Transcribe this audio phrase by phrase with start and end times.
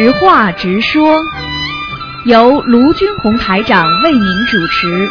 [0.00, 1.16] 直话直说，
[2.24, 5.08] 由卢军红台长为您主持。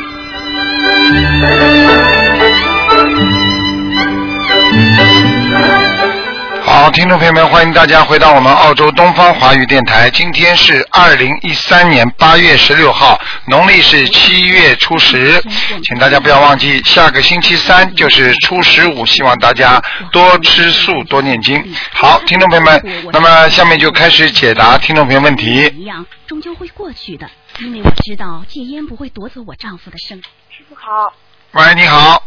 [6.78, 10.12] 好，听众朋友们，欢迎大家回到我们澳洲东方华语电台。
[10.12, 15.42] 今天是二零一三年八月十六号，农历是七月初十，
[15.84, 21.60] 请大家不要忘记，下个星期三就是初十五，希望大家多吃素，多念经。
[21.94, 25.74] 好，听众朋友们，那么下面就开始解答听众朋友问题。
[25.76, 27.28] 一样，终究会过去的，
[27.60, 30.22] 因为我知道戒烟不会夺走我丈夫的生。
[30.56, 31.12] 师傅好，
[31.54, 32.22] 喂，你好，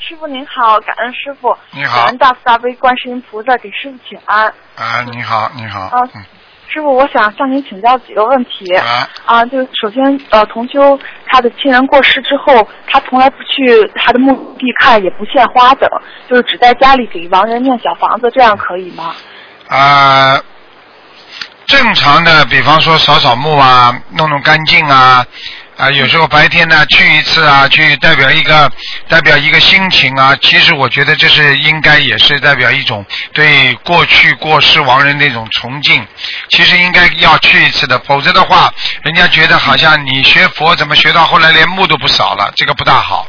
[0.00, 4.46] 师傅您好，感恩师傅，你好感恩大慈大悲观世音菩萨给师傅请安。
[4.76, 6.24] 啊，你好，你好，啊嗯，
[6.68, 8.74] 师傅，我想向您请教几个问题。
[8.76, 15.90] 啊，啊，就首先，呃，同修他的亲人过世之后，他从来不去他的墓地看，也不献花等，
[16.28, 19.14] 就是只在家里给亡人念小房子，这样可以吗？
[19.68, 20.40] 啊，
[21.66, 25.26] 正常的，比方说扫扫墓啊，弄弄干净啊，
[25.78, 28.70] 啊，有时候白天呢去一次啊，去代表一个
[29.08, 30.36] 代表一个心情啊。
[30.42, 36.04] 其实我觉得这是应该也是代表一种对过去过世亡人的一种崇敬。
[36.48, 43.28] 其实应该要去一次的，否则的话，人家觉得好像你学佛怎么学到后来连墓都不扫了，这个不大好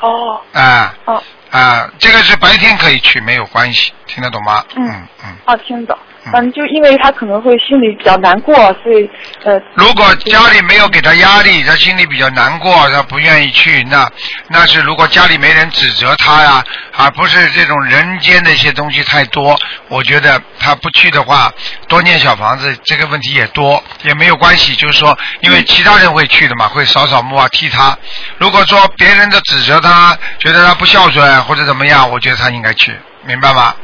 [0.00, 4.64] 哦，啊哦，啊，这个是白天可以去没有关系，听得懂吗？
[4.74, 5.36] 嗯嗯嗯。
[5.44, 5.96] 啊，听懂。
[6.26, 9.08] 嗯嗯，就因为他可能会心里比较难过，所以
[9.44, 14.10] 呃，如果家里没有给他压力，他心里比较难过，他不愿意去，那
[14.48, 16.64] 那是如果家里没人指责他呀，
[16.96, 19.56] 而不是这种人间的一些东西太多，
[19.88, 21.52] 我觉得他不去的话，
[21.88, 27.96] 多念小房子这个问题也多，也没有关系，就是说，因为其他人会去的嘛，会扫扫墓啊，替他。
[28.38, 32.92] 如果说别人的指责他，觉得他不孝顺或者怎么样，我觉得他应该去，
[33.24, 33.74] 明白吗？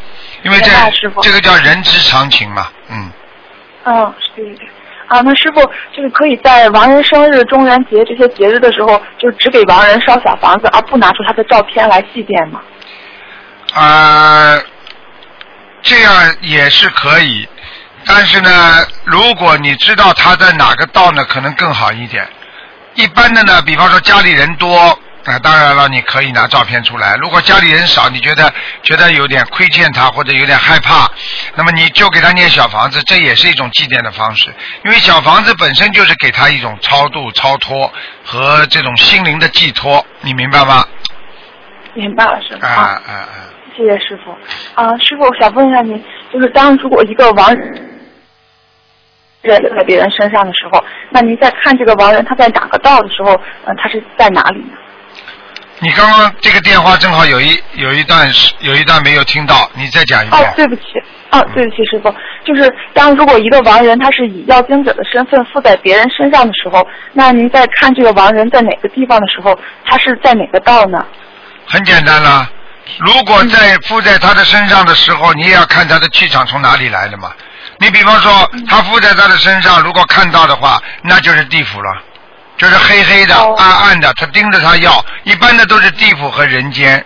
[0.42, 0.70] 因为这
[1.22, 3.10] 这个叫人之常情嘛，嗯。
[3.84, 4.68] 嗯，对对对。
[5.08, 5.60] 啊，那师傅
[5.94, 12.62] 就是可以在亡人生日、中元节这些节日的时候，就只给亡人烧小房子，而不拿出他的照片来祭奠吗？
[13.74, 14.58] 啊，
[15.82, 17.46] 这样也是可以，
[18.06, 22.26] 但是呢，如果你知道他在哪个道呢，可能更好一点。
[22.94, 27.14] 一般的呢，比方说家里人多，啊，当然了，你可以拿照片出来。
[27.16, 28.52] 如果家里人少，你觉得
[28.82, 31.08] 觉得有点亏欠他或者有点害怕，
[31.54, 34.52] 那么你就给他念小房子，这也是一种祭奠的方式。
[34.84, 37.92] 因为小房子本身就是给他一种超度、超脱
[38.24, 40.84] 和这种心灵的寄托，你明白吗？
[41.94, 42.66] 明白了，师傅。
[42.66, 43.38] 啊啊，啊啊！
[43.76, 44.32] 谢谢师傅。
[44.74, 46.02] 啊，师傅，我想问一下您，
[46.32, 47.88] 就是当如果一个亡人
[49.42, 54.78] 人在别人身上的时候，那您在看这个亡人他在哪个道的时候，嗯、他是在哪里呢？
[55.82, 60.54] 你刚刚这个电话正好有一有一段是有一段没有听到，你再讲一遍哦遍，。
[60.54, 60.82] 对不起，
[61.32, 71.04] 哦，对不起，师傅，就是当如果一个亡人他是以要经者的身份附在别人身上的时候，那您在看这个亡人在哪个地方的时候，他是在哪个道呢？
[71.66, 72.48] 很简单啦。
[72.98, 77.32] 如果在附在他的身上的时候，你也要看他的气场从哪里来的嘛。
[77.78, 81.90] 你比方说，他附在他的身上，如果看到的话，那就是地府了，
[82.62, 85.04] 就是黑黑的、哦暗暗的，他盯着他要。
[85.24, 87.04] 一般的都是地府和人间，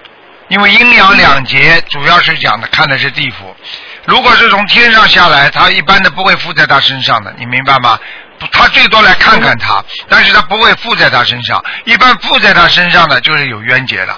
[0.48, 3.56] 因为阴阳两劫主要是讲的看的是地府。
[4.04, 7.98] 如果是从天上下来，他一般的不会附在他身上的，你明白吗？
[8.38, 11.64] 不他最多来看看他，但是他不会附在他身上。
[11.86, 14.14] 一般附在他身上的就是有冤结的。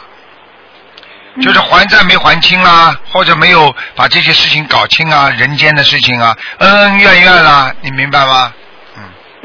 [1.41, 8.53] 就是还债没还清啦，或者没有把这些事情搞清啊，人间的事情啊，恩恩怨怨啦，你明白吗？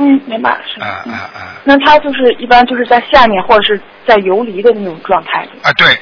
[0.03, 0.57] 嗯，嗯，明白。
[0.79, 5.47] 嗯啊啊啊那他就是一般就是在下面或者是在游离的那种状态。
[5.63, 5.99] 啊，对。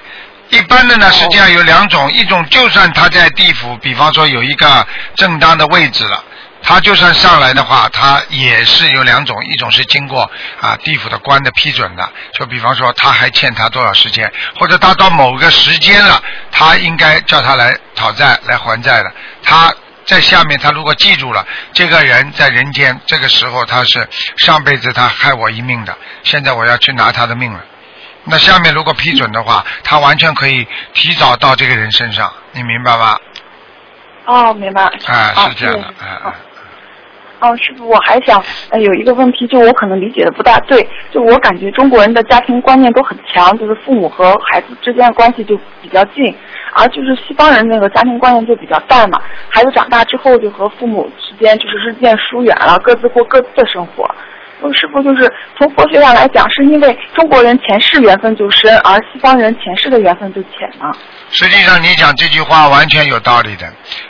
[0.50, 4.86] 一般的呢，实际上有两种，一种就算他在地府，比方说有一个
[5.16, 6.22] 正当的位置了，
[6.62, 10.30] 他就算上来的话，他也是有两种，一种是经过
[10.60, 16.22] 啊地府的官的批准的，就比方说他还欠他多少时间，或者他到某个时间了，
[16.52, 19.12] 他应该叫他来讨债来还债了，
[19.42, 19.74] 他。
[20.12, 24.06] 在下面，他如果记住了这个人在人间，这个时候他是
[24.36, 27.64] 上辈子他害我一命的，现在我要去拿他的命了。
[28.26, 33.18] 那下面如果批准的话，他完全可以提早到这个人身上，你明白吗？
[34.26, 34.84] 哦，明白。
[34.84, 36.36] 啊，哦是这样的，啊
[37.42, 46.34] 哦哦，师傅，我还想呃有一个问题，就我可能理解的不大对，就我感觉中国人的家庭观念都很强，就是父母和孩子之间的关系就比较近，
[46.74, 54.10] 而就是西方人那个家庭观念就比较淡嘛，孩子长大之后就和父母之间就是日渐疏远了，各自过各自的生活。
[54.62, 60.90] 傅师傅就是从佛学上来讲，是因为中国人前世缘分就深，而西方人前世的缘分就浅呢？
[61.32, 63.68] 实际上，你讲这句话完全有道理的，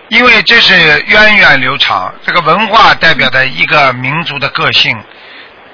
[0.09, 4.95] 因为这是源远流长，这个文化代表的一个民族的个性。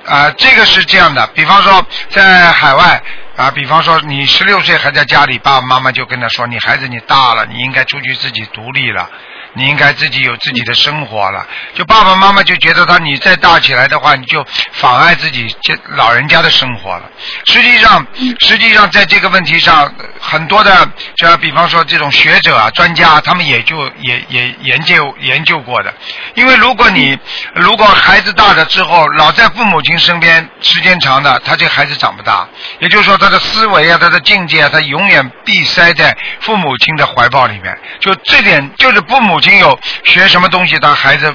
[0.05, 3.03] 啊，这个是这样的，比方说在海外
[3.35, 9.09] 啊，比方说你十六岁还在家里，爸爸妈妈就跟他说：“你孩子你大了，你应该出去自己独立了。”
[9.57, 17.09] 你应该自己有自己的生活了，就爸爸妈妈就觉得他你再大起来的话，你就妨碍自己这老人家的生活了。
[17.45, 18.05] 实际上，
[18.39, 25.91] 实际上在这个问题上，很多的，就比方说这种学者啊、专家，他们也就也也研究研究过的。
[26.35, 27.17] 因为如果你
[27.55, 32.47] 如果孩子大了之后，老在父母亲身边时间长的，他这孩子长不大。
[32.79, 37.75] 也就是说，他的思维啊，他的境界啊，他永远闭塞在父母亲的怀抱里面。
[37.99, 39.46] 就这点，就是父母亲。
[39.57, 41.33] 有学什么东西，他孩子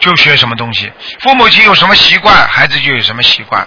[0.00, 0.90] 就学什么东西。
[1.20, 3.66] 父母亲有什么习惯，孩子就有什么习惯。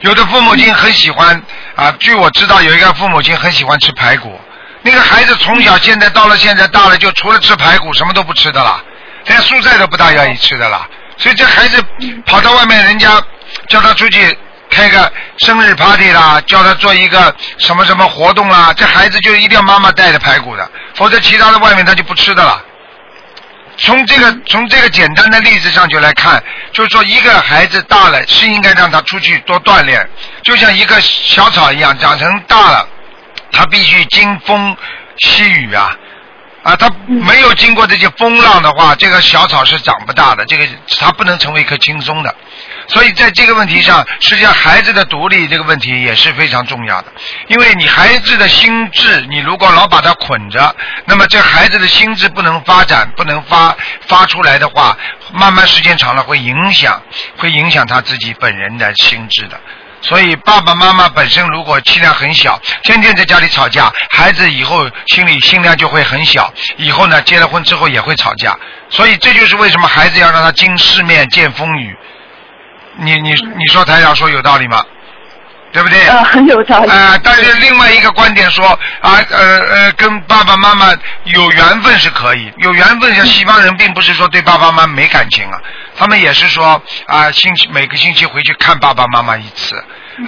[0.00, 1.40] 有的父母亲很喜欢
[1.76, 4.40] 啊，据我知道，有一个父母亲很喜欢吃排骨。
[4.82, 8.82] 那个孩子从小现在到了现在大了，就除了吃排骨，什么都不吃的了，
[9.26, 10.86] 连蔬菜都不大愿意吃的了。
[11.16, 11.82] 所以这孩子
[12.26, 13.22] 跑到外面，人家
[13.68, 14.36] 叫他出去
[14.68, 20.70] 开个生日 party 啦，叫他做一个什么什么活动啦，这孩子就一定要妈妈带着排骨的。
[20.94, 22.64] 否则，其他的外面他就不吃的了。
[23.76, 26.40] 从这个从这个简单的例子上就来看，
[26.72, 30.08] 就是说，一个孩子大了是应该让他出去多锻炼，
[30.44, 32.88] 就像一个小草一样，长成大了，
[33.50, 34.76] 他必须经风
[35.18, 35.90] 细雨啊，
[36.62, 40.64] 啊，他没有经过这些风浪的话，这个小草是长不大的，这个
[41.00, 42.32] 他不能成为一棵青松的。
[42.86, 47.12] 所以在这个问题上，实际上孩子的独立这个问题也是非常重要的。
[47.48, 50.74] 因为你孩子的心智，你如果老把他捆着，
[51.06, 53.76] 那么这孩子的心智不能发展，不能发
[54.06, 54.96] 发出来的话，
[55.32, 57.02] 慢慢时间长了会影响，
[57.36, 59.58] 会影响他自己本人的心智的。
[60.02, 68.54] 所以爸爸妈妈本身如果气量很小，天天在家里吵架，孩子以后心里心量就会很小，以后呢结了婚之后也会吵架。
[68.90, 71.96] 所以这就是为什么孩子要让他经世面见风雨。
[72.96, 74.82] 你你你说台长说有道理吗？
[75.72, 76.06] 对不对？
[76.06, 76.88] 啊，很有道理。
[76.88, 78.64] 啊，但是另外一个观点说
[79.00, 80.94] 啊呃呃，跟爸爸妈妈
[81.24, 85.58] 有缘分是可以，有缘分像西方人并不是说对爸爸妈妈没感情啊，
[85.98, 89.76] 他们也是说啊星期每个星期回去看爸爸妈妈一次，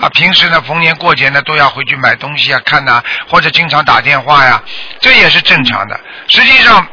[0.02, 4.60] 啊平时呢逢年过节呢都要回去买东西啊看呐，或者经常打电话呀，
[5.00, 6.00] 这也是正常的。
[6.26, 6.84] 实际上。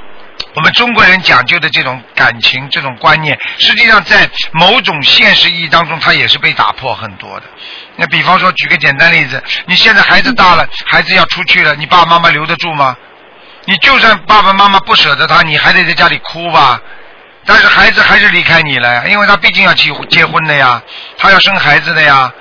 [0.56, 7.46] 我们中国人讲究的这种感情、这种观念，实际上在某种现实意义当中，它也是被打破很多的。
[7.96, 12.96] 那比方说，举个简单例子，你现在孩子大了，孩子要出去了，你爸爸妈妈留得住吗？
[13.66, 16.80] 你就算爸爸妈妈不舍得他，你还得在家里哭吧。
[17.46, 20.82] 但是孩子还是离开你了呀，因为他毕竟要结结婚的呀，
[21.18, 22.32] 他要生孩子的呀，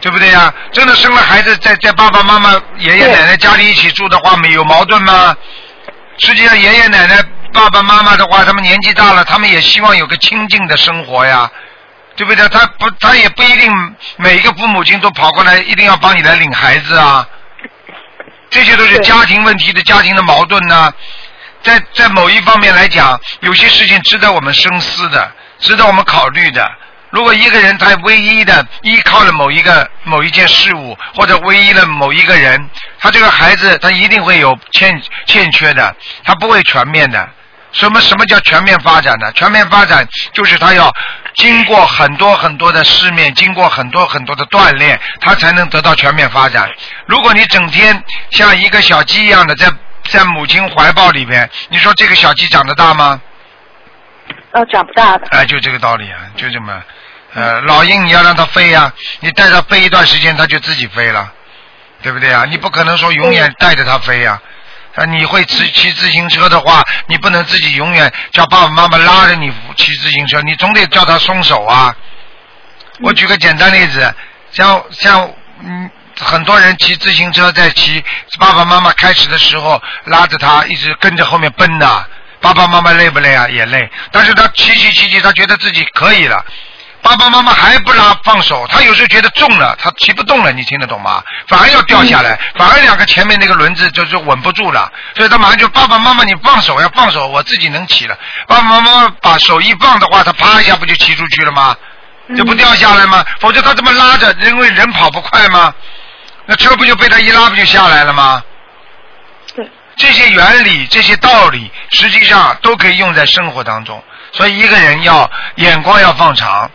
[0.00, 0.54] 对不对呀？
[0.72, 5.36] 真的生了孩子，在在爸爸妈妈、爷爷奶奶家里一起住的话，没有矛盾吗？
[6.18, 7.20] 实际上，爷爷奶奶。
[7.52, 11.50] 爸爸妈妈的话，他们年纪大了，他们也希望有个清静的生活呀，
[12.16, 12.48] 对不对？
[12.48, 17.26] 他不，他也不一定每一个父母亲都跑过来，一定要帮你来领孩子啊。
[18.50, 20.92] 这些都是家庭问题的家庭的矛盾呢。
[21.62, 26.70] 在在某一方面来讲，有些事情值得我们深思的，值得我们考虑的。
[27.10, 32.68] 如果一个人他唯一的依靠了某一个某一件事物，或者唯一的某一个人，
[32.98, 37.28] 他这个孩子他一定会有欠欠缺的，他不会全面的。
[37.70, 39.30] 什么什么叫全面发展呢？
[39.32, 40.90] 全面发展就是他要
[41.34, 46.70] 经过很多很多的世面，经过很多很多的锻炼，他才能得到全面发展。
[47.06, 49.70] 如果你整天像一个小鸡一样的在
[50.04, 53.20] 在母亲怀抱里边，你说这个小鸡长得大吗？
[54.52, 55.26] 呃，长不大的。
[55.30, 56.82] 哎，就这个道理啊，就这么。
[57.34, 61.32] 呃，老鹰你要让它飞呀，你带它飞一段时间，它就自己飞了，
[62.02, 62.44] 对不对啊？
[62.48, 64.40] 你不可能说永远带着它飞呀。
[64.94, 71.94] 啊，你会骑骑自行车的话，你不能自己永远叫爸爸妈妈拉着你骑自行车，你总得叫他松手啊。
[73.00, 74.12] 我举个简单例子，
[74.50, 75.30] 像像
[75.62, 78.02] 嗯，很多人骑自行车在骑，
[78.40, 82.08] 爸爸妈妈开始的时候拉着他一直跟着后面奔的，
[82.40, 83.46] 爸爸妈妈累不累啊？
[83.48, 86.44] 也累，但是他骑骑骑骑，他觉得自己可以了。
[87.00, 91.22] 爸爸妈妈还不拉放手，他有时候觉得重了，他骑不动了，你听得懂吗？
[91.46, 98.18] 反而要掉下来，反而两个前面那个轮子就就稳不住了，所以他马上就爸爸妈妈你放手要放手，我自己能骑了。
[98.46, 101.76] 爸爸妈妈把手一放的话，他啪一下不就骑出去了吗？
[102.36, 103.24] 就不掉下来吗？
[103.40, 105.72] 否则他这么拉着，因为人跑不快吗？
[106.44, 108.42] 那车不就被他一拉不就下来了吗？
[109.54, 114.02] 对，这些原理、这些道理，实际上都可以用在生活当中。
[114.32, 116.70] 所以一个人要眼光要放长，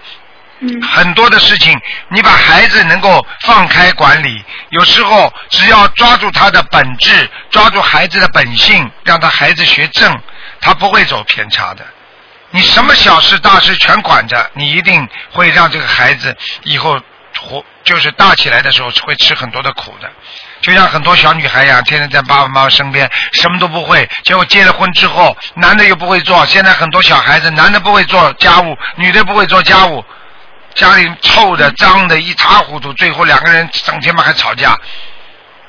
[0.59, 1.79] 嗯很多的事情，
[2.09, 10.19] 你把孩子能够放开管理，有时候只要抓住他的本质，抓住孩子的本性，让他孩子学正，
[10.61, 11.85] 他不会走偏差的。
[12.51, 16.99] 你什么小事大事全管着，你一定会让这个孩子以后
[17.41, 20.11] 活，就是大起来的时候会吃很多的苦的。
[20.63, 24.09] 就像很多小女孩一样，天天在爸爸妈妈身边，什么都不会。
[24.23, 26.43] 结果结了婚之后，男的又不会做。
[26.45, 30.03] 现在很多小孩子，男的不会做家务，女的不会做家务，
[30.73, 34.75] 家里臭的、脏的一塌糊涂，最后两个人整天嘛还吵架。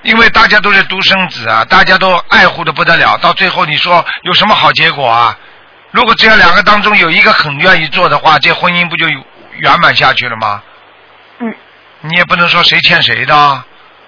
[0.03, 5.37] 因为大家都是独生子啊，大家都爱护的不得了，到最后你说有什么好结果啊？
[5.91, 10.63] 如果只要两个当中有一个很愿意做的话，这婚姻不就圆满下去了吗？
[11.41, 11.53] 嗯，
[12.03, 13.65] 你也不能说谁欠谁的，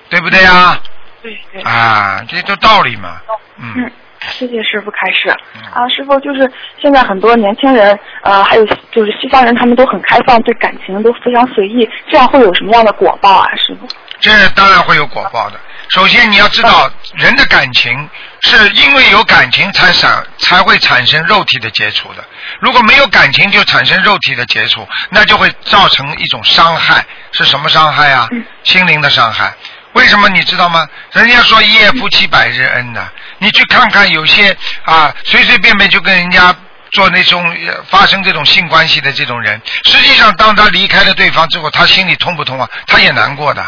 [0.08, 0.78] 对不对呀？
[1.22, 1.62] 对对。
[1.62, 3.20] 啊，这都道理嘛。
[3.58, 3.92] 嗯嗯，
[4.32, 13.88] 谢谢师傅开始嗯啊，师傅就是现在很多年轻人，呃，还有就是西方人，他们都很开放，对感情都非常随意，这样会有什么样的果报啊，师傅？
[14.20, 15.58] 这当然会有果报的。
[15.88, 18.08] 首先你要知道，人的感情
[18.40, 22.24] 是因为有感情才产才会产生肉体的接触的。
[22.60, 27.04] 如果没有感情就产生肉体的接触，那就会造成一种伤害。
[27.32, 28.28] 是什么伤害啊？
[28.64, 29.54] 心灵的伤害。
[29.96, 30.86] 为什么你知道吗？
[31.12, 36.54] 人家说一夜夫妻百日恩呐、你去看看有些啊，随随便便就跟人家
[36.92, 42.68] 做那种呃发生这种性关系的这种人，实际上当他离开了对方之后，他心里痛不痛啊？
[42.86, 43.64] 他也难过的，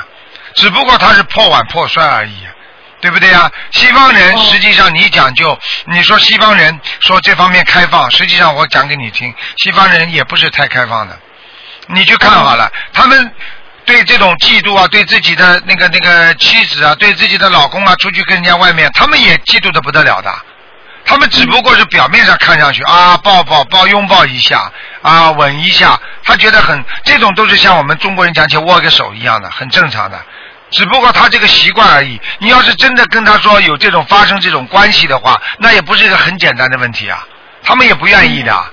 [0.54, 2.36] 只不过他是破碗破摔而已。
[3.00, 3.48] 对不对呀？
[3.70, 5.56] 西方人实际上你讲究，
[5.86, 11.16] 你说西方人说这方面开放，实际上我讲给你听，西方人也不是太开放的。
[11.86, 13.32] 你去看好了，他们
[13.88, 20.30] 对这种嫉妒啊，对自己的那个那个妻子啊，对自己的老公啊，出去跟人家外面，他们也嫉妒的不得了的。
[21.06, 30.20] 他们只不过是表面上看上去啊，抱抱抱，拥抱一下啊，吻一下，他觉得很，这种都是像我们中国人讲起握个手一样的，很正常的。
[30.70, 32.20] 只不过他这个习惯而已。
[32.40, 37.26] 你要是真的跟他说有这种发生这种关系的话，那也不是一个很简单的问题啊，
[37.64, 38.64] 他们也不愿意的。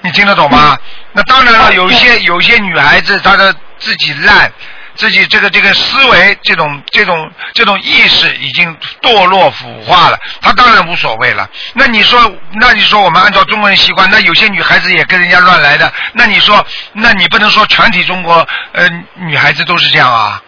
[0.00, 0.78] 你听得懂吗？
[1.12, 3.52] 那当然了，有一些有一些女孩子她的
[3.82, 4.50] 自己烂，
[4.94, 11.48] 自己这个这个思维这种这种这种意识已经堕落腐化了，他当然无所谓了。
[11.74, 20.42] 那你说，那你说我们按照中国人习惯，那有些女孩子也跟人家乱来的，那你说，那你不能说全体中国呃女孩子都是这样啊？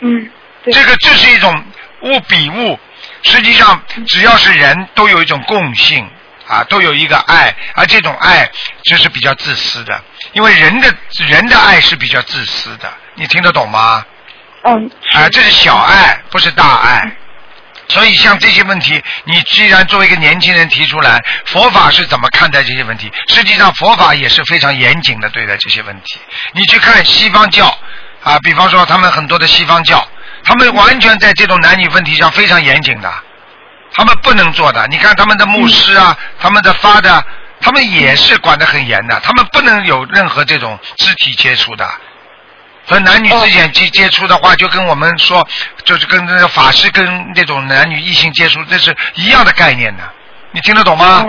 [0.00, 0.30] 嗯，
[0.64, 1.64] 这个这是一种
[2.02, 2.78] 物比物，
[3.22, 6.06] 实际上只要是人都有一种共性
[6.48, 8.48] 啊，都有一个爱，而这种爱
[8.84, 10.00] 就是比较自私的，
[10.32, 10.94] 因为人的
[11.26, 14.04] 人的爱是比较自私的，你听得懂吗？
[14.64, 14.90] 嗯。
[15.12, 17.16] 啊，这是小爱，不是大爱。
[17.88, 23.10] 所以像这些问题，你既然作为一个年轻人提出来，佛法是怎么看待这些问题？
[23.28, 26.18] 实际上佛法也是非常严谨的对待这些问题。
[26.52, 27.66] 你去看西方教
[28.24, 30.04] 啊，比方说他们很多的西方教，
[30.42, 33.12] 他们完全在这种男女问题上非常严谨的，
[33.96, 34.86] 他们不能做的。
[34.88, 37.24] 你看他们的牧师啊，他们的发的，
[37.62, 41.88] 他们也是管得很严的，他们不能有任何这种肢体接触的。
[42.86, 45.48] 和男女之间接接触的话，就跟我们说，
[45.84, 50.04] 就是跟那个法师跟那种男女异性接触，这是一样的概念的。
[50.56, 51.22] 你听得懂吗？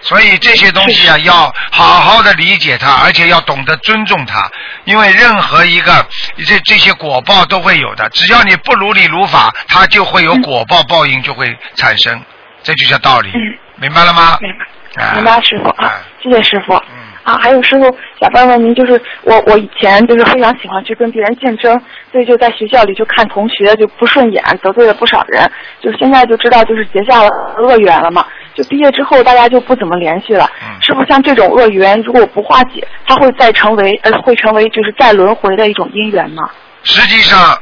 [0.00, 1.32] 所以这些东西啊，要
[1.70, 4.50] 好好的理解它，而且要懂得尊重它，
[4.82, 6.04] 因为任何一个
[6.44, 12.20] 这这些果报都会有的，只要你不如理如法，它就会有果报报应就会产生，
[12.64, 13.38] 这就叫道理，嗯。
[13.76, 14.38] 明白了吗？
[14.40, 15.14] 明白，啊。
[15.14, 15.68] 明白，师傅。
[15.68, 16.74] 啊啊，谢谢师傅。
[16.74, 17.04] 嗯。
[17.22, 21.80] 啊，还有师傅想问问您，就是我我以前就是非常喜欢去跟别人竞争，
[22.12, 25.50] 所以就在学校里就看同学就不顺眼，得罪了不少人。
[25.80, 27.28] 就是现在就知道就是结下了
[27.58, 28.26] 恶缘了嘛。
[28.54, 30.48] 就毕业之后大家就不怎么联系了。
[30.62, 36.48] 嗯师傅像这种恶缘，如果不化解，它会再成为呃会成为就是再轮回的一种因缘吗？
[36.82, 37.58] 实际上，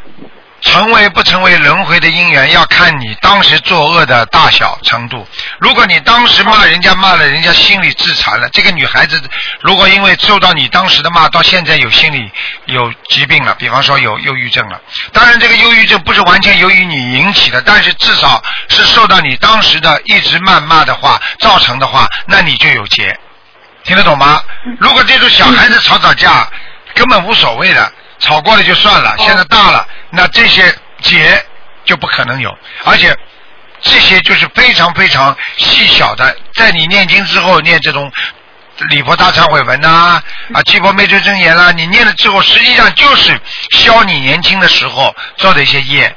[0.62, 5.26] 成为不成为轮回的因缘，要看你当时作恶的大小程度。
[5.58, 9.20] 如果你当时骂人家骂了人家心里自残了，这个女孩子
[9.60, 12.30] 如果因为受到你当时的骂，到现在有心理
[12.66, 14.80] 有疾病了，比方说有忧郁症了。
[15.12, 23.18] 当然，这个忧郁症不是完全由于你引起的，但是至少是受到你当时的一直谩骂的话造成的话，那你就有结。
[23.84, 24.40] 听得懂吗？
[24.78, 26.48] 如果这种小孩子吵吵架，
[26.94, 29.16] 根本无所谓的，吵过了就算了。
[29.18, 30.62] 现在大了，那这些
[31.00, 31.44] 结
[31.84, 33.16] 就不可能有，而且
[33.80, 38.12] 这些就是非常非常细小的，在你念经之后念这种。
[38.88, 40.20] 礼佛大忏悔文呐、
[40.54, 43.38] 啊，七佛灭罪真言啦，你念了之后，实际上就是
[43.70, 46.12] 消你年轻的时候做的一些业，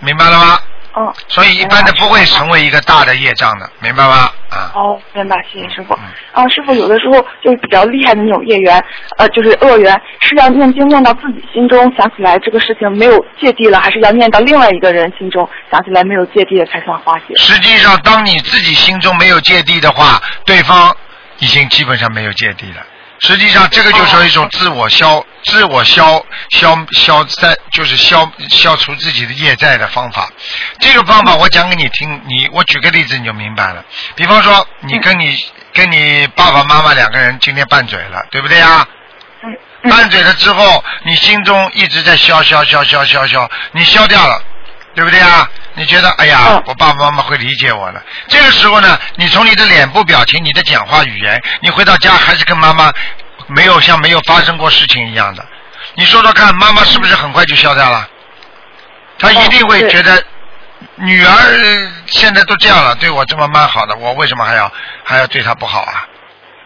[0.00, 0.60] 明白了吗？
[0.96, 1.14] 嗯。
[1.28, 4.30] 所以一般的不会成为一个大的业障的，明白吗？
[4.50, 4.72] 啊。
[4.74, 5.94] 哦，明白，谢谢师傅。
[5.94, 6.00] 嗯
[6.32, 8.84] 啊，师傅有的时候就是比较厉害的那种业缘，
[9.16, 17.34] 呃，就是恶缘，是要念经念到自己心中想起来这个事情没有芥蒂了，还是要念到另外一个人心中想起来没有芥蒂了才算化解？
[17.36, 20.94] 实际上，当你自己心中没有芥蒂的话，对方
[21.38, 22.84] 已经基本上没有芥蒂了。
[23.20, 30.28] 实际上，这个就是一种自我消、自我消、消、消灾，就是消消除自己的业债的方法。
[30.80, 33.84] 这个方法我讲给你听，你我举个例子你就明白了。
[34.14, 35.36] 比方说，你跟你
[35.72, 38.86] 跟你爸爸妈妈两个人今天拌嘴了，对不对呀？
[39.42, 44.42] 嗯嗯拌嘴了之后，你心中一直在消消消消消消，你消掉了，
[44.96, 45.48] 对不对啊？
[45.74, 48.02] 你觉得哎呀嗯，我爸爸妈妈会理解我了。
[48.28, 52.90] 这个时候呢，你从你的脸部表情、你的讲话语言，你回到家还是跟妈妈
[53.46, 55.44] 没有像没有发生过事情一样的。
[55.94, 58.08] 你说说看，妈妈是不是很快就消掉了？
[59.18, 60.24] 她一定会觉得
[60.94, 64.72] 女儿呃现在都这样了，对我这么蛮好的，我为什么还要
[65.04, 66.08] 还要对她不好啊？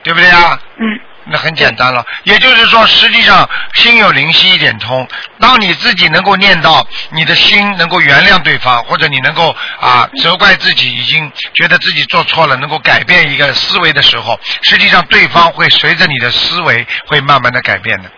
[0.04, 0.56] 对不对啊？
[0.78, 5.06] 嗯那很简单了，也就是说，实际上心有灵犀一点通。
[5.38, 18.10] 当你自己能够念到你的心能够原谅对方，或者你能够啊责怪自己已经觉得自己做错了，能够改变一个思维的时候，实际上对方会随着你的思维会慢慢的改变的。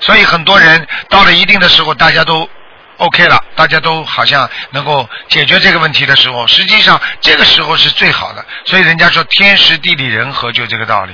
[0.00, 2.48] 所以很多人到了一定的时候，大家都
[2.98, 8.44] OK 了，大家都好像能够解决这个问题的时候，实际上这个时候是最好的。
[8.66, 11.12] 所以人家说天时地利人和就这个道理。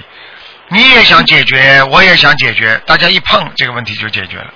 [0.73, 4.55] 你也想解决，我也想解决，大家一碰这个问题就解决了，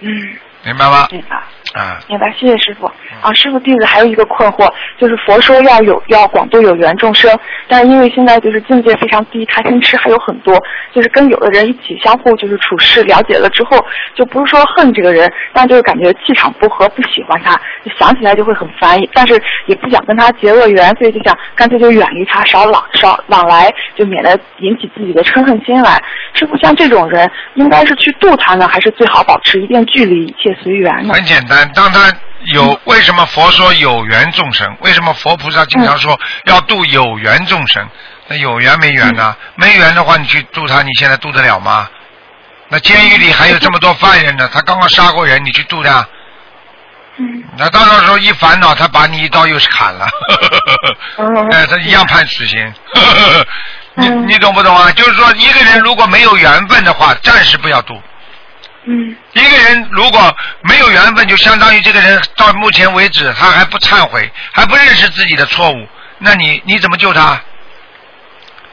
[0.00, 0.36] 嗯，
[0.68, 1.08] 明白吗？
[1.10, 1.36] 明白。
[1.74, 2.86] 啊，明白，谢谢师傅。
[3.20, 10.58] 啊，师傅弟子还有一个困惑，就是佛说要有要广度有缘众生，但是因为现在就是境界非常低，贪嗔痴还有很多，
[10.94, 13.84] 就是跟有的人一起相互就是处事，了解了之后，
[14.14, 26.02] 就不是说恨这个人，但就是感觉气场不合，不喜欢他，就想起来就会很烦，但是也不想跟他结恶缘，所以就想干脆就远离他，少往少往来，就免得引起自己的嗔恨心来。
[26.32, 31.14] 师傅，像这种人，应该是去度他呢，还是最好保持一定距离，一切随缘呢？
[31.14, 32.12] 很简单，当他
[32.54, 34.76] 有为什么佛说有缘众生？
[34.80, 37.86] 为什么佛菩萨经常说要度有缘众生？
[38.26, 39.36] 那有缘没缘呢？
[39.56, 41.88] 没缘的话，你去度他，你现在度得了吗？
[42.68, 46.06] 那监狱里还有这么多犯人呢，他刚刚杀过人，你去度他？
[47.20, 50.06] 嗯那到时候一烦恼，他把你一刀又是砍了，
[51.16, 52.72] 嗯 哎，他一样判死刑。
[53.96, 54.92] 你嗯你懂不懂啊？
[54.92, 58.00] 就是说，一个人如果没有缘分的话，暂时不要度。
[58.90, 65.86] 嗯一个人如果没有缘分，就相当于这个人到目前为止他还不忏悔，还不认识自己的错误，
[66.18, 67.38] 那你你怎么救他？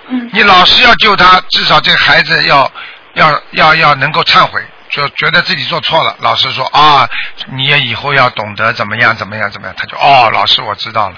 [0.08, 2.72] 嗯你老是要救他，至少这个孩子要
[3.16, 6.16] 要要要能够忏悔，就觉得自己做错了。
[6.20, 7.10] 老师说啊，
[7.52, 11.16] 你也以后要懂得怎么样怎么样怎么样，他就哦，老师我知道了。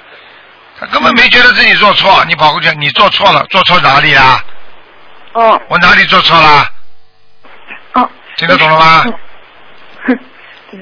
[0.79, 4.43] 他根本没觉得自己做错，你跑过去，你做错了，做错哪里啦？
[5.33, 6.67] 哦我哪里做错了？
[8.38, 9.04] 哦，听得懂了吗？
[9.08, 9.13] 嗯
[10.06, 10.19] 哼，
[10.71, 10.80] 对，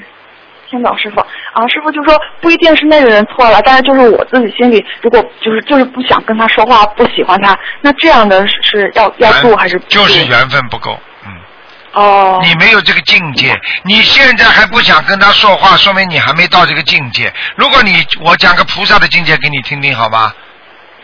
[0.70, 11.32] 听懂师傅啊，师傅就说不一定是那个人错了，但是就是我自己心里如果就是就是不想跟他说话，不喜欢他，那这样的是是要要度还是不就是缘分不够，嗯。
[11.94, 17.34] 哦，你没有这个境界，你现在还不想跟他说话，说明你还没到这个境界。
[17.56, 20.34] 如果你我讲个菩萨的境界给你听听好吗？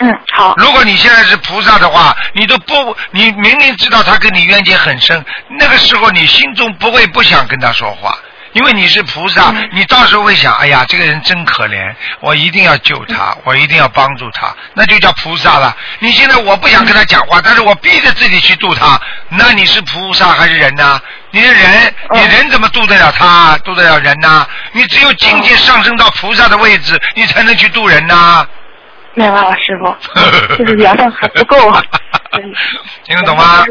[0.01, 5.23] 嗯好如果你现在是菩萨的话，你都不，你明明知道他跟你冤结很深，
[5.59, 8.17] 那个时候你心中不会不想跟他说话，
[8.53, 15.75] 因为你是菩萨，嗯你到时候会想，哎呀，这个人真可怜，我一定要救他，我一定要帮助他，那就叫菩萨了。
[15.99, 20.99] 你现在我不想跟他讲话，但是我逼着自己去度他，那你是菩萨还是人呢？
[21.29, 23.57] 你是人，你嗯人怎么度得了他？
[23.59, 24.47] 度得了人呢？
[24.71, 28.45] 你只有境界上升到菩萨的位置，你才能去度人呐。
[29.13, 29.95] 明白了，师傅，
[30.57, 31.55] 就是缘分还不够，
[32.31, 32.43] 对
[33.03, 33.65] 听得懂吗？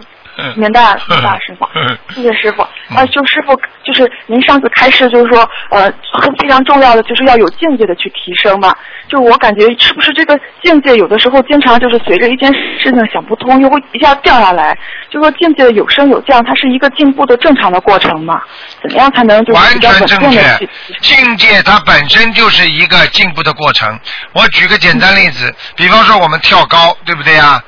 [0.57, 1.69] 明白了，明白了，师傅，
[2.15, 2.67] 谢谢师傅。
[2.97, 8.75] 呃，就师傅，就是您上次开示，就是说，呃，很非常重要的，就是要有境界的去提升嘛。
[9.09, 14.77] 就我感觉，是不是这个境界有的时候经常就是随着一件事情想不通，又会一下掉下来？
[15.11, 18.41] 就说境界有升有降，它是一个进步的正常的过程嘛？
[18.83, 20.69] 怎么样才能就是完全正确？
[21.01, 23.99] 境界它本身就是一个进步的过程。
[24.33, 27.63] 我举个简单例子，比方说我们跳高，对不对啊？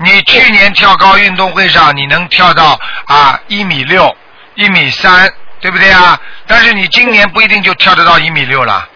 [0.00, 4.14] 你去年跳高运动会上，你能跳到啊一米六、
[4.58, 6.20] 一米三，对不对啊？
[6.48, 8.88] 但是你今年不一定就跳得到一米六了，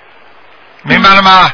[0.82, 1.52] 明白了吗？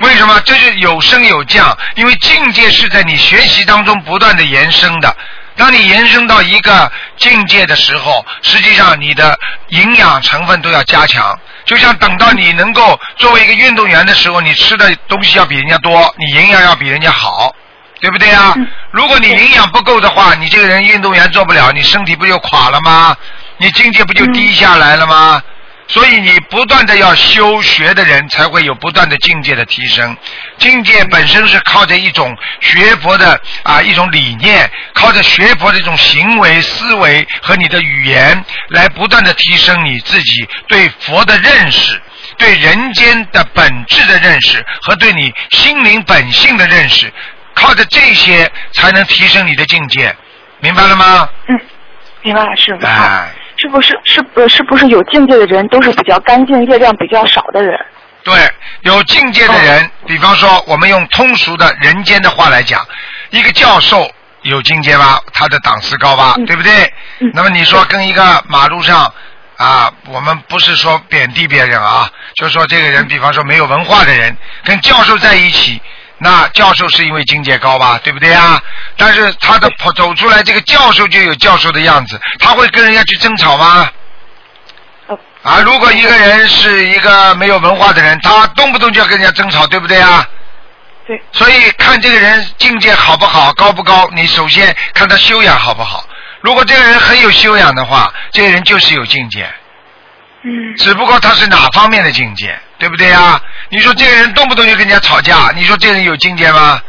[0.00, 0.40] 为什么？
[0.40, 5.14] 这是有升有降，因为境界是在你学习当中不断的延伸的。
[5.54, 11.38] 当你延伸到一个境界的时候，实际上你的营养成分都要加强。
[11.66, 17.54] 就像等到你能够作为一个运动员的时候，你吃的东西要比人家多，你营养要比人家好，
[18.00, 18.54] 对不对啊？
[18.90, 23.16] 如果你营养不够的话，你这个人运动员做不了，你身体不就垮了吗？
[23.58, 25.42] 你境界不就低下来了吗？
[25.88, 30.16] 所以你不断的要修学的人，才会有不断的境界的提升。
[30.58, 42.02] 境界本身是靠着一种学佛的啊一种理念，靠着学佛的一种行为思维和你的语言，来不断的提升你自己对佛的认识，
[42.36, 47.12] 对人间的本质的认识和对你心灵本性的认识，
[47.56, 50.14] 靠着这些才能提升你的境界，
[50.60, 51.28] 明白了吗？
[51.48, 51.60] 嗯，
[52.22, 52.86] 明白了，师傅。
[52.86, 53.28] 哎。
[53.58, 57.74] 是不是是不是不是有境界的人都是比较干净、业量比较少的人？
[58.22, 58.34] 对，
[58.82, 62.86] 有境界的人，比方说我们用通俗的人间的话来讲，
[63.30, 64.06] 一个教授
[64.42, 66.92] 有境界吧，他的档次高吧，对不对？
[67.32, 69.10] 那么你说跟一个马路上
[69.56, 75.80] 啊，我们不是说贬低别人啊，就说这个人，比方说没有文化的人，跟教授在一起。
[76.18, 78.60] 那教授是因为境界高吧，对不对呀？
[78.96, 83.90] 但是他的跑走出来，这个教授就有教授的样子，他会跟人家去争吵吗？
[85.42, 90.26] 啊，如果一个人是一个没有文化的人，他动不动就要跟人家争吵，对不对啊？
[91.06, 91.22] 对。
[91.30, 96.04] 所以看这个人境界好不好，高不高，你首先看他修养好不好。
[96.40, 99.48] 如果这个人很有修养的话，这个人就是有境界。
[100.42, 100.76] 嗯。
[100.78, 102.58] 只不过他是哪方面的境界？
[102.78, 103.40] 对不对呀？
[103.68, 106.80] 你说这个人动不动就跟人家吵架，你说这人有境界吗？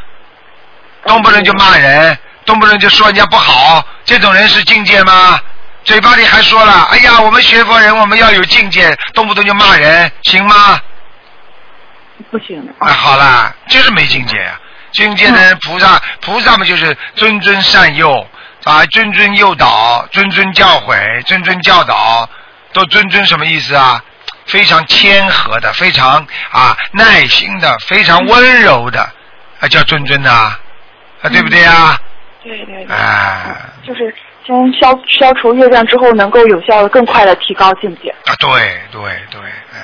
[1.06, 5.40] 动不动就骂人，动不动就说人家不好，这种人是境界吗？
[5.86, 10.80] 嘴巴里还说了，哎呀，我们学佛人我们要有境界，动不动就骂人，行吗？
[12.30, 12.62] 不行。
[12.80, 14.60] 哎，好了，就是没境界啊！
[14.92, 18.20] 境界的人，菩萨，菩萨嘛就是谆谆善诱
[18.66, 22.28] 啊，谆谆诱导，谆谆教诲，谆谆教导，
[22.74, 24.04] 都谆谆什么意思啊？
[24.48, 29.02] 非常谦和的，非常啊耐心的，非常温柔的，
[29.60, 30.60] 啊叫尊尊的啊，
[31.22, 32.00] 啊对不对啊？
[32.44, 32.96] 对对对。
[32.96, 33.70] 啊。
[33.86, 34.14] 就是
[34.46, 38.10] 先消消除业障之后，能够有效的、更快的提高境界。
[38.26, 38.50] 啊对
[38.92, 39.42] 对对，
[39.74, 39.80] 嗯。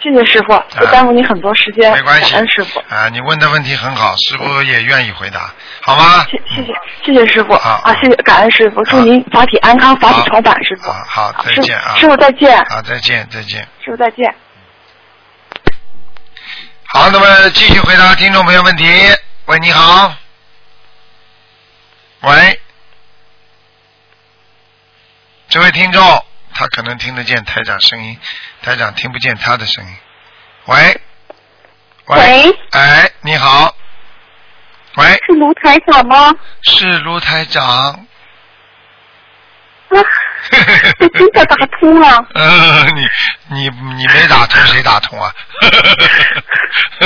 [0.00, 1.92] 谢谢师傅，不耽误你很多时间。
[1.92, 2.78] 没关系，感恩师傅。
[2.88, 6.24] 啊，你问的问题很好，师傅也愿意回答，好吗？
[6.30, 6.72] 谢谢谢
[7.04, 10.90] 谢谢师傅啊，谢谢感恩师傅，祝您法体安康，法体重返，师傅。
[10.90, 11.96] 好，再见啊！
[11.96, 12.56] 师傅再见。
[12.56, 13.66] 啊，再见再见。
[13.84, 14.34] 师傅再见。
[16.86, 18.84] 好，那么继续回答听众朋友问题。
[19.46, 20.14] 喂，你好。
[22.20, 22.60] 喂，
[25.48, 26.27] 这位听众。
[26.58, 28.18] 他可能听得见台长声音，
[28.62, 29.96] 台长听不见他的声音。
[30.64, 31.00] 喂，
[32.06, 33.72] 喂，哎，你好，
[34.96, 36.34] 喂，是卢台长吗？
[36.62, 37.64] 是卢台长。
[39.90, 40.02] 啊，
[40.98, 42.26] 真的打通了。
[42.34, 43.08] 嗯， 你
[43.50, 45.32] 你你没打通，谁打通啊？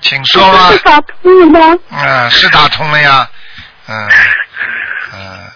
[0.00, 0.70] 请说吧。
[0.70, 1.76] 是打通了吗？
[1.90, 3.28] 嗯，是打通了呀。
[3.88, 4.08] 嗯
[5.14, 5.50] 嗯。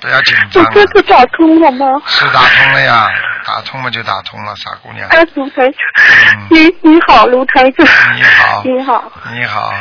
[0.00, 0.64] 不要紧张。
[0.64, 1.86] 我这次打通了吗？
[2.06, 3.08] 是打通了呀，
[3.46, 5.06] 打通了就打通了，傻姑娘。
[5.08, 7.86] 哎，卢台长，你你好，卢台长。
[8.16, 8.62] 你好。
[8.64, 9.12] 你好。
[9.32, 9.72] 你好。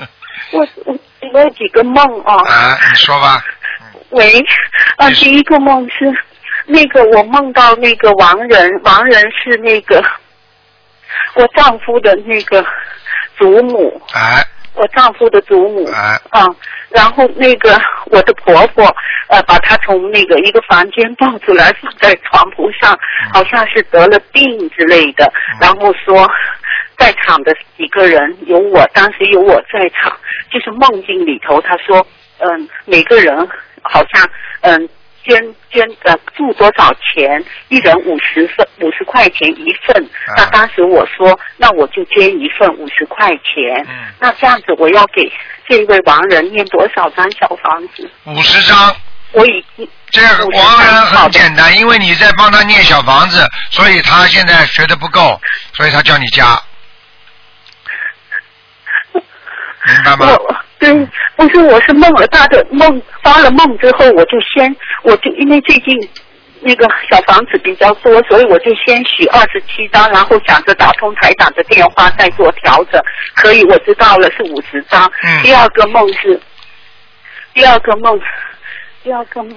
[0.52, 0.66] 我
[1.32, 2.34] 我有几个梦啊。
[2.48, 3.44] 啊，你说吧。
[4.10, 4.42] 喂，
[4.96, 6.10] 啊，第一个梦是
[6.66, 10.02] 那个我梦到那个亡人，亡人是那个
[11.34, 12.64] 我丈夫的那个
[13.36, 14.00] 祖母。
[14.14, 14.44] 哎。
[14.74, 15.90] 我丈夫的祖母。
[15.92, 16.18] 哎。
[16.30, 16.46] 啊。
[16.90, 18.84] 然后那个我的婆婆
[19.28, 22.98] 呃把她从那个一个房间抱出来放在床铺上，
[23.32, 25.30] 好像是得了病之类的。
[25.60, 26.26] 然后说
[26.96, 30.16] 在场的几个人有我，当时有我在场，
[30.50, 32.06] 就是梦境里头，他说
[32.38, 33.36] 嗯每个人
[33.82, 34.26] 好像
[34.62, 34.88] 嗯
[35.22, 40.08] 捐捐呃付多少钱，一人五十份五十块钱一份。
[40.38, 43.84] 那当时我说那我就捐一份五十块钱。
[43.90, 45.30] 嗯那这样子我要给。
[45.68, 48.10] 这一位亡人念多少张小房子？
[48.24, 48.96] 五十张。
[49.32, 49.88] 我已经。
[50.10, 55.38] 这个亡人很简单，因为你在帮他念小房子，所以他现在学的不够，
[55.74, 56.58] 所以他叫你加。
[59.12, 60.26] 明白吗？
[60.28, 60.94] 我对，
[61.36, 65.94] 不是，我是梦了他的梦，发了梦之后，我就先，我就因为最近。
[66.60, 73.02] 那个小房子比较多，所以我就先许二十七张，然后想着打通台长的电话再做调整。
[73.34, 75.10] 可以，我知道了，是五十张。
[75.22, 75.42] 嗯。
[75.42, 76.40] 第二个梦是，
[77.54, 78.20] 第二个梦，
[79.02, 79.56] 第二个梦。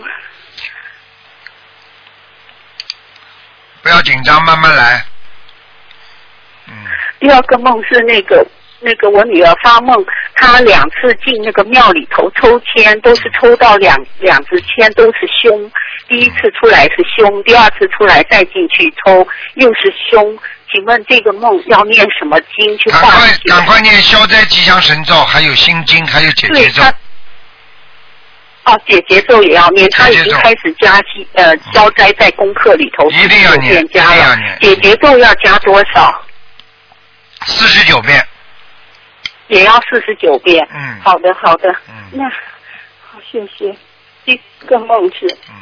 [3.81, 5.05] 不要紧张，慢慢来。
[6.67, 6.73] 嗯。
[7.19, 8.45] 第二个梦是那个
[8.81, 10.03] 那个我女儿发梦，
[10.35, 15.71] 她两次进那个庙里头抽签，都是抽到两两支签都是凶，
[16.07, 20.37] 第一次出来是凶，第二次出来再进去抽又是凶。
[20.73, 23.49] 请问这个梦要念什么经去化赶快解？
[23.49, 26.81] 赶快念消灾吉祥神咒，还有心经，还有解对结咒。
[26.81, 26.89] 他，
[28.71, 36.23] 哦，解结咒也要念，他已经开始加息呃消灾在功课里头，一定要念加了一定要念，解结咒要加多少？
[37.45, 38.25] 四十九遍。
[39.51, 40.65] 也要四十九遍。
[40.73, 41.69] 嗯好的，好的。
[41.89, 43.75] 嗯那好，谢谢。
[44.25, 45.55] 这个梦是嗯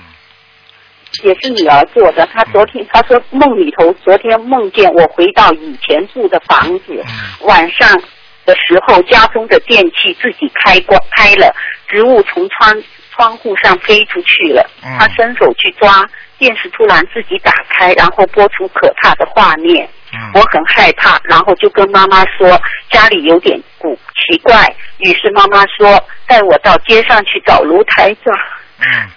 [1.23, 7.99] 也是女儿做的，她昨天她说梦里头，昨天梦见我回到以前住的房子，嗯晚上
[8.45, 11.54] 的时候家中的电器自己开关开了，
[11.88, 19.89] 植物从窗窗户上飞出去了，嗯她伸手去抓，电视突然自己打开，然后播出可怕的画面。
[20.13, 20.31] 嗯。
[20.33, 24.65] 我很害怕，然后就跟妈妈说家里有点古奇怪，
[24.97, 28.33] 于是妈妈说带我到街上去找卢台长。
[28.79, 29.09] 嗯。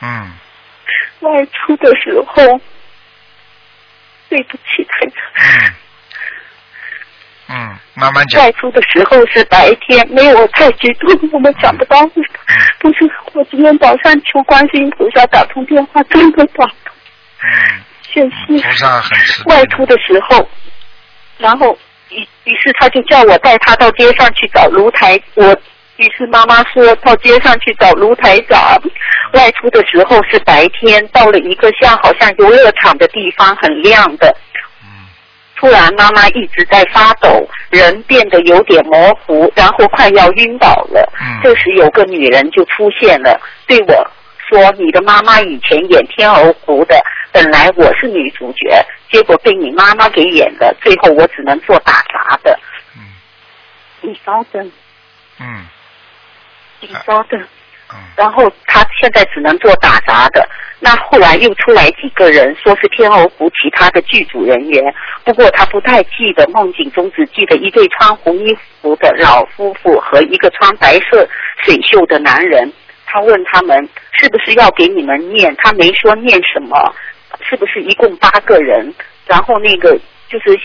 [0.00, 0.32] 嗯
[1.20, 2.60] 外出的时候，
[4.28, 5.74] 对不起台长，嗯。
[7.50, 8.42] 嗯，慢慢讲。
[8.42, 12.06] 外出的时候是白天，没有太激动，我们想不到。
[12.78, 16.92] 不是，我今天早上求观世音菩萨打通电话，真的打通，
[17.42, 17.80] 嗯，
[18.12, 18.62] 谢谢。
[18.62, 19.54] 菩萨很慈悲。
[19.54, 20.48] 外出的时候，
[21.38, 21.76] 然后
[22.10, 25.52] 于于是他就叫我带他到街上去找卢台，我
[25.96, 28.76] 于是妈妈说到街上去找卢台长。
[29.34, 34.34] 外出的时候是白天，到了一个像好像游乐场的地方，很亮的。
[34.82, 34.88] 嗯
[35.60, 41.12] 突然妈妈一直在发抖，人变得有点模糊，然后快要晕倒了。
[41.20, 44.10] 嗯这时有个女人就出现了，对我
[44.48, 46.94] 说：“你的妈妈以前演天鹅湖的，
[47.32, 52.58] 本来我是女主角，结果被你妈妈给演的，最后我只能做打杂的。
[52.96, 53.02] 嗯
[54.00, 54.72] 你稍等，
[55.40, 55.66] 嗯
[56.80, 57.40] 你稍等。
[57.40, 57.46] 嗯
[58.16, 60.46] 然后他现在只能做打杂的。
[60.78, 71.26] 那后来又出来几个人，说是天鹅湖其他的剧组人员，不过他不太记得，梦境中只记得一对穿红衣服的老夫妇和一个穿白色
[71.62, 72.70] 水袖的男人。
[73.06, 76.94] 他问他们是不是要给你们念，他没说念什么，
[77.40, 78.92] 是不是一共八个人？
[79.26, 79.98] 然后那个
[80.28, 80.58] 就是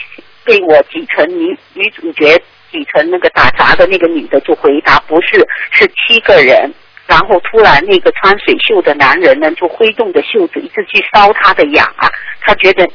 [0.43, 2.37] 被我挤成女女主角
[2.71, 6.71] 挤成那个打杂的那个女的就回答不是，是七个人。
[7.05, 12.09] 然后突然那个穿水袖的男人呢，就挥动着袖子一直去搔她的痒啊，
[12.39, 12.89] 他觉得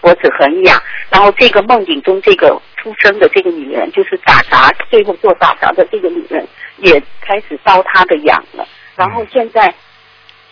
[0.00, 0.80] 脖子很痒。
[1.10, 6.46] 然后这个梦境中这个出生的这个女人，就是打杂最后做打杂的这个女人，
[6.76, 8.66] 也开始搔她的痒了。
[8.94, 9.74] 然后现在，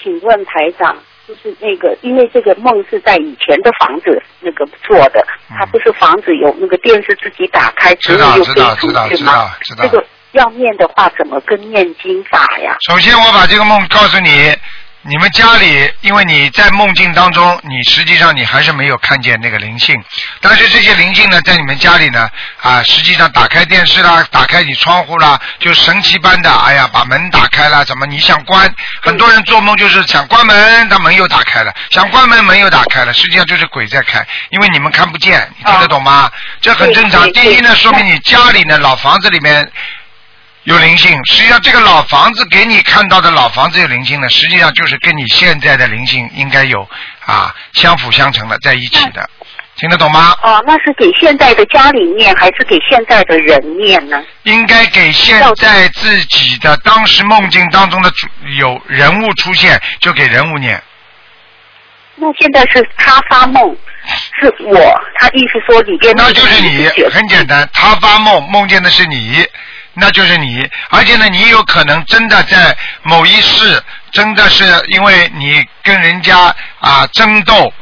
[0.03, 9.51] 请问台长，就是那个，因为这个梦是在以前的房子那个做的，嗯它不是房子有那个电视自己打开，知道知道知道知道？
[9.63, 9.89] 知道这。
[9.89, 12.77] 个要念的话，怎么跟念经法呀？
[12.87, 14.55] 首先，我把这个梦告诉你，
[15.09, 19.95] 你们家里，因为你在梦境当中，你实际上你还是没有看见那个灵性，
[20.41, 22.29] 但是这些灵性呢，在你们家里呢，
[22.61, 28.69] 啊，实际上打开电视啦，打开你窗户啦，就神奇般的，哎呀，把门打开了，怎么你想关？
[29.01, 36.29] 很多人做梦就是想关门，但门又打开了，想关门门又打开了，实际上就是鬼在开，因为你们看不见，你听得懂吗？
[36.61, 37.31] 这很正常。
[37.33, 39.71] 第一呢，说明你家里呢，老房子里面。
[40.67, 46.83] 有灵性，实际上这个老房子给你看到的老房子有灵性呢，实际上就是跟你现在的灵性应该有
[47.25, 49.31] 啊相辅相成的在一起的，
[49.77, 50.37] 听得懂吗？
[50.43, 54.21] 哦，那是给现在的家里念，还是给现在的人念呢？
[54.43, 58.27] 应该给现在自己的当时梦境当中的主
[58.59, 60.83] 有人物出现，就给人物念。
[62.17, 63.77] 那现在是他发梦，
[64.41, 69.47] 是我，他意思说里边那就是你，很简单，他发梦梦见的是你，
[69.99, 73.83] 那就是你，而且呢，你有可能真的在某一世，
[74.13, 77.73] 真的是因为你跟人家啊争斗，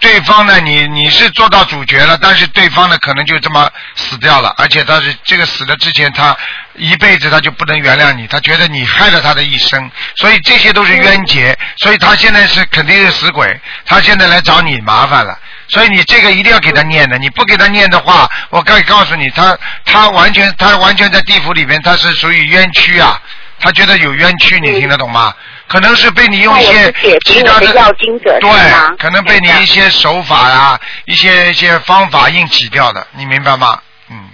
[0.00, 6.34] 对方呢，你你是做到主角了，但是对方呢，可能就这么死掉了，而且他是这个死了之前，他
[6.76, 15.38] 一辈子他就不能原谅你，他觉得你害了他的一生，所以这些都是冤结，所以他现在是肯定是死鬼，他现在来找你麻烦了。
[15.68, 23.20] 所以你这个一定要给他念的，你不给他念的话，我可以告诉你，他他完全他完全在地府里面，他是属于冤屈啊，
[23.60, 25.32] 他觉得有冤屈，你听得懂吗？
[25.70, 26.92] 可能是被你用一些
[27.24, 28.50] 其他的药经者对，
[28.98, 33.80] 可能被你一些手法啊、一些一些方法硬挤掉的，你明白吗？
[34.10, 34.28] 嗯，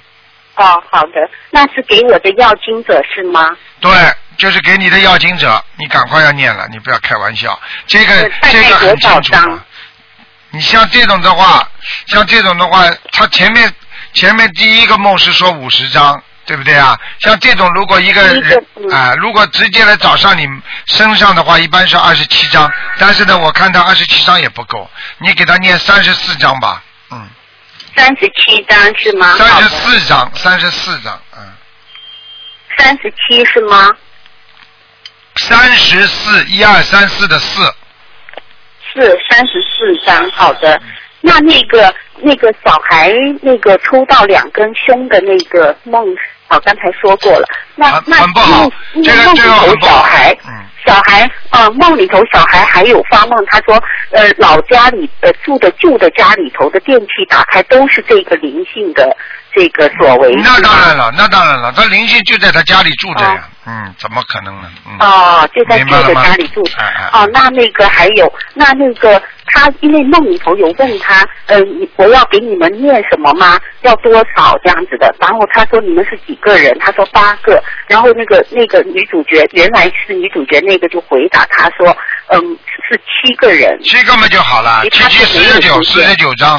[0.55, 3.51] 哦，好的，那是给我的药经者是吗？
[3.81, 3.93] 对，
[4.39, 9.61] 就是给你的要经者，你赶快要念了，你不要开玩笑，这个这个很清楚。
[10.53, 11.69] 你像这种的话，
[12.07, 13.71] 像这种的话，他前面
[14.15, 16.99] 前面第一个梦是说五十张，对不对啊？
[17.19, 20.47] 像这种如果一个人嗯啊、如果直接来找上你
[20.87, 27.29] 身上的话，一般是二十七张，但是呢，我看到二十七张也不够，你给他念三十四张吧，嗯，
[27.97, 29.35] 三十七张是吗？
[29.37, 31.43] 三十四张，三十四张，嗯，
[32.79, 33.91] 三十七是吗？
[35.37, 37.63] 三十四，一二三四的四，
[38.95, 40.81] 是三十四张，好的。
[41.21, 46.07] 那那个那个小孩那个抽到两根胸的那个梦，
[46.49, 47.47] 我刚才说过了。
[47.75, 48.71] 那很那很不好
[49.05, 50.53] 这梦里头这个很不好小孩，嗯
[50.87, 53.75] 小孩呃梦里头小孩还有发梦，他说
[54.13, 59.17] 呃老家里呃住的旧的家里头的电器打开都是这个灵性的
[59.53, 60.33] 这个所为。
[60.37, 64.71] 那当然了，那当然了，他灵性就在他家里住着呀，嗯，怎么可能呢？
[64.87, 66.63] 嗯，哦，就在旧的明白了吗家里住。
[66.79, 71.61] 哎哎哦，那那个还有，那那个他因为梦里头有问他，呃，
[71.97, 73.59] 我要给你们念什么吗？
[73.83, 75.15] 要多少这样子的？
[75.21, 76.77] 然后他说你们是几个人？
[76.79, 77.63] 他说八个。
[77.87, 81.97] 然后那个那个女主角原来是女主角，那个就回答他说，
[82.29, 83.81] 嗯，是七个人。
[83.83, 86.59] 七个嘛就好了，七七四十九，四十九张，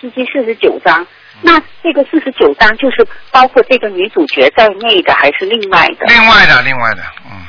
[0.00, 1.06] 七七四十九章。
[1.42, 6.06] 那这个四十九章就是包括这个女主角在内的，还是另外的？
[6.06, 7.44] 另外的，另外的，嗯，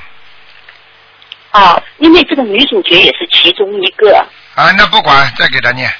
[1.52, 4.26] 哦，因为这个女主角也是其中一个。
[4.56, 5.92] 啊，那不管，再给他念，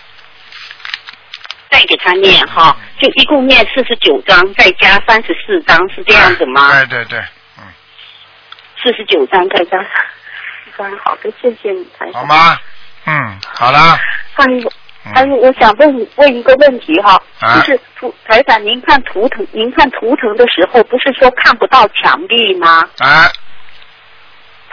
[1.70, 6.74] 再给他念哈，就一共念四十九章，再加三十四章，是这样子吗？
[6.74, 7.20] 对对对，
[7.58, 7.64] 嗯，
[8.82, 9.78] 四十九章再加
[10.78, 12.22] 章，好的，谢谢你，台长。
[12.22, 12.58] 好吗？
[13.06, 13.98] 嗯，好了，
[14.34, 14.70] 还有
[15.06, 22.84] 嗯还有，我想问问一个问题哈，啊就是图台长，您看图腾，您看图腾的时候，不是说看不到墙壁吗？
[23.00, 23.32] 哎，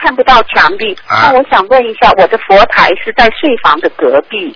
[0.05, 1.31] 看不到墙壁，啊。
[1.31, 4.55] 那我想问一下，我的佛台是在睡房的隔壁，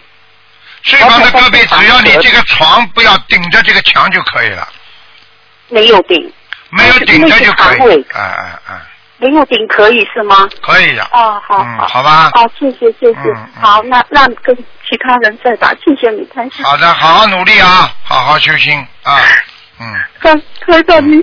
[0.84, 4.68] 睡房的隔壁，只要你这个床不要顶着这个墙就可以了，
[5.70, 6.32] 没有顶，
[6.70, 8.06] 没有顶着就可以。
[8.14, 8.82] 哎哎哎，
[9.18, 10.48] 没有顶可以是吗？
[10.62, 11.88] 可以的，哦，好嗯，好。
[11.88, 13.34] 好吧，好，谢谢谢谢。
[13.60, 16.64] 好，那那跟其他人再打，谢谢你，台长。
[16.64, 19.18] 好的，好好努力啊，好好修心啊，
[19.80, 19.86] 嗯。
[20.22, 20.36] 台
[20.68, 21.18] 台长你，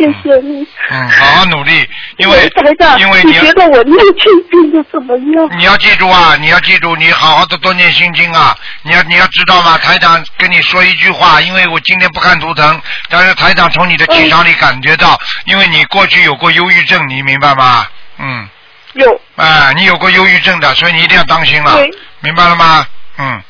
[0.00, 0.66] 谢谢你。
[0.88, 1.86] 嗯，好好努力，
[2.16, 5.58] 因为台长，因为你觉得我念经病的怎么样？
[5.58, 8.56] 你要记住啊，你要记住，你好好的多念心经啊！
[8.82, 9.76] 你要你要知道吗？
[9.76, 17.86] 台长跟你说一句话，因为我今天不看图腾，但是台长从你的气场里感觉到，因为你过去有过忧郁症，你明白吗？
[18.18, 18.48] 嗯，
[18.94, 21.76] 有，哎，你有过忧郁症的，所以你一定要当心了，
[22.20, 22.86] 明白了吗？
[23.18, 23.49] 嗯，对。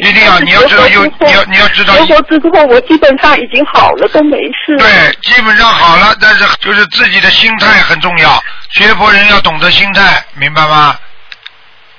[0.00, 4.76] 一定要你要知道有你要你要知道学佛之后，我基本上已经好了，都没事。
[4.78, 10.96] 对，基本上好了，但是就是自己的心态很重要，学佛人要懂得心态，明白吗？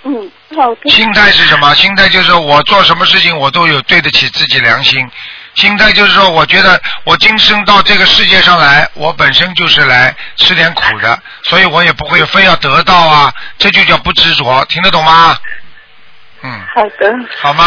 [0.03, 0.89] 嗯，好的。
[0.89, 1.73] 心态是什么？
[1.75, 5.09] 心态就是我做什么事情我都有对得起自己良心。
[5.55, 15.35] 心态就是说，我觉得我今生到这个世界上来，我本身就是来吃点苦的，所以我也不会非要得到啊，这就叫不执着，听得懂吗？
[16.47, 17.13] 嗯，好的。
[17.41, 17.63] 好吗？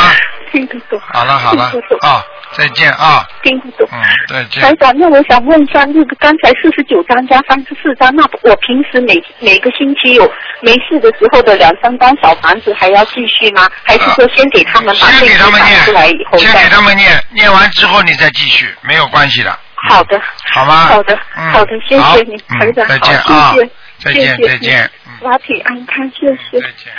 [0.51, 1.01] 听得懂。
[1.13, 1.99] 好了好了听得懂。
[2.01, 3.89] 啊，再见啊，听得懂。
[3.93, 4.63] 嗯，再见。
[4.63, 10.25] 台长，那我想问一下，那个刚才四十九张加三十四张，那我平时每每个星期有
[10.63, 13.69] 没事的时候的两三张小房子还要继续吗？
[13.85, 16.69] 还是说先给他们把先这些给他们打出来以后念，先给？
[16.69, 19.57] 他们念，念完之后你再继续，没有关系的。
[19.89, 20.21] 好的，
[20.53, 20.87] 好吗？
[20.87, 26.69] 好的，嗯好的，谢谢你，嗯台长，再见啊，谢谢，再见再见你法体安康，谢谢再。
[26.73, 26.93] 见。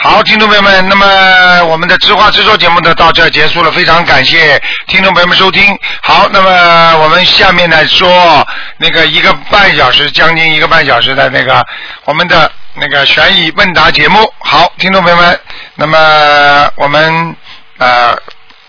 [0.00, 5.76] 好，听众朋友们，那么我们的知话直说节目呢到这结束了，非常感谢听众朋友们收听。
[6.02, 11.66] 好，那么我们下面呢说那个一个半小时，将近一个半小时的那个
[12.04, 14.32] 我们的那个悬疑问答节目。
[14.38, 15.40] 好，听众朋友们，
[15.74, 17.36] 那么我们
[17.78, 18.16] 呃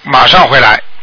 [0.02, 0.82] 马上回来。